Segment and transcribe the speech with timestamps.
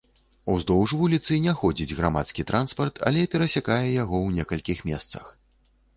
[0.53, 5.25] Уздоўж вуліцы не ходзіць грамадскі транспарт, але перасякае яго ў некалькіх месцах.